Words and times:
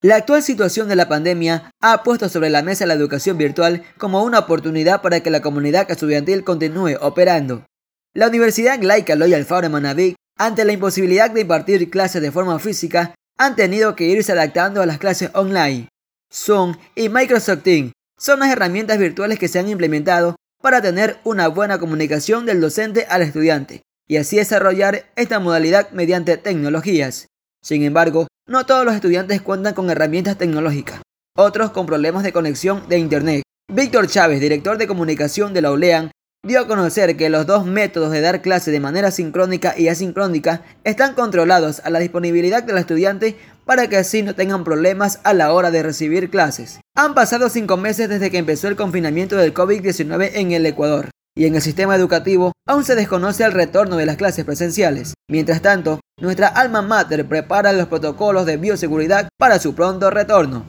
La 0.00 0.14
actual 0.14 0.44
situación 0.44 0.88
de 0.88 0.94
la 0.94 1.08
pandemia 1.08 1.72
ha 1.80 2.04
puesto 2.04 2.28
sobre 2.28 2.50
la 2.50 2.62
mesa 2.62 2.86
la 2.86 2.94
educación 2.94 3.36
virtual 3.36 3.82
como 3.98 4.22
una 4.22 4.38
oportunidad 4.38 5.02
para 5.02 5.20
que 5.20 5.30
la 5.30 5.42
comunidad 5.42 5.90
estudiantil 5.90 6.44
continúe 6.44 6.96
operando. 7.00 7.66
La 8.14 8.28
Universidad 8.28 8.80
Laica 8.80 9.16
Loy 9.16 9.34
Alfaro 9.34 9.68
Manaví, 9.68 10.14
ante 10.36 10.64
la 10.64 10.72
imposibilidad 10.72 11.32
de 11.32 11.40
impartir 11.40 11.90
clases 11.90 12.22
de 12.22 12.30
forma 12.30 12.60
física, 12.60 13.16
han 13.38 13.56
tenido 13.56 13.96
que 13.96 14.04
irse 14.04 14.30
adaptando 14.30 14.80
a 14.80 14.86
las 14.86 14.98
clases 14.98 15.30
online. 15.34 15.88
Zoom 16.32 16.76
y 16.94 17.08
Microsoft 17.08 17.64
Teams 17.64 17.92
son 18.16 18.38
las 18.38 18.52
herramientas 18.52 18.98
virtuales 18.98 19.40
que 19.40 19.48
se 19.48 19.58
han 19.58 19.68
implementado 19.68 20.36
para 20.62 20.80
tener 20.80 21.18
una 21.24 21.48
buena 21.48 21.78
comunicación 21.78 22.46
del 22.46 22.60
docente 22.60 23.06
al 23.08 23.22
estudiante 23.22 23.82
y 24.06 24.16
así 24.18 24.36
desarrollar 24.36 25.06
esta 25.16 25.40
modalidad 25.40 25.90
mediante 25.90 26.36
tecnologías. 26.36 27.26
Sin 27.62 27.82
embargo, 27.82 28.28
no 28.48 28.64
todos 28.64 28.84
los 28.84 28.94
estudiantes 28.94 29.42
cuentan 29.42 29.74
con 29.74 29.90
herramientas 29.90 30.38
tecnológicas, 30.38 31.02
otros 31.36 31.70
con 31.70 31.86
problemas 31.86 32.22
de 32.22 32.32
conexión 32.32 32.82
de 32.88 32.98
Internet. 32.98 33.42
Víctor 33.70 34.08
Chávez, 34.08 34.40
director 34.40 34.78
de 34.78 34.86
comunicación 34.86 35.52
de 35.52 35.60
la 35.60 35.70
ULEAN, 35.70 36.10
dio 36.42 36.60
a 36.60 36.66
conocer 36.66 37.18
que 37.18 37.28
los 37.28 37.46
dos 37.46 37.66
métodos 37.66 38.10
de 38.10 38.22
dar 38.22 38.40
clase 38.40 38.70
de 38.70 38.80
manera 38.80 39.10
sincrónica 39.10 39.74
y 39.76 39.88
asincrónica 39.88 40.62
están 40.84 41.14
controlados 41.14 41.80
a 41.84 41.90
la 41.90 41.98
disponibilidad 41.98 42.62
del 42.62 42.78
estudiante 42.78 43.36
para 43.66 43.88
que 43.88 43.98
así 43.98 44.22
no 44.22 44.34
tengan 44.34 44.64
problemas 44.64 45.20
a 45.24 45.34
la 45.34 45.52
hora 45.52 45.70
de 45.70 45.82
recibir 45.82 46.30
clases. 46.30 46.80
Han 46.96 47.14
pasado 47.14 47.50
cinco 47.50 47.76
meses 47.76 48.08
desde 48.08 48.30
que 48.30 48.38
empezó 48.38 48.68
el 48.68 48.76
confinamiento 48.76 49.36
del 49.36 49.52
COVID-19 49.52 50.30
en 50.34 50.52
el 50.52 50.64
Ecuador 50.64 51.10
y 51.38 51.46
en 51.46 51.54
el 51.54 51.62
sistema 51.62 51.94
educativo 51.94 52.52
aún 52.66 52.82
se 52.82 52.96
desconoce 52.96 53.44
el 53.44 53.52
retorno 53.52 53.96
de 53.96 54.06
las 54.06 54.16
clases 54.16 54.44
presenciales. 54.44 55.14
Mientras 55.30 55.62
tanto, 55.62 56.00
nuestra 56.20 56.48
alma 56.48 56.82
mater 56.82 57.28
prepara 57.28 57.72
los 57.72 57.86
protocolos 57.86 58.44
de 58.44 58.56
bioseguridad 58.56 59.28
para 59.38 59.60
su 59.60 59.72
pronto 59.72 60.10
retorno. 60.10 60.68